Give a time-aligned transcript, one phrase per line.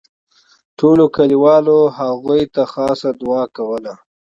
[0.79, 3.93] ټولو کلیوالو هغوی ته خاصه دوعا کوله.